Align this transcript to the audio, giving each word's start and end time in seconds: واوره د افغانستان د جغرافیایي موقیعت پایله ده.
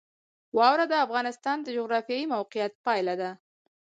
واوره 0.57 0.85
د 0.89 0.93
افغانستان 1.05 1.57
د 1.61 1.67
جغرافیایي 1.77 2.25
موقیعت 2.35 2.73
پایله 2.85 3.15
ده. 3.21 3.31